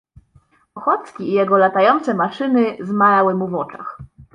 "Ochocki 0.75 1.23
i 1.23 1.31
jego 1.33 1.57
latające 1.57 2.13
maszyny 2.13 2.77
zmalały 2.79 3.35
mu 3.35 3.47
w 3.47 3.55
oczach." 3.55 3.97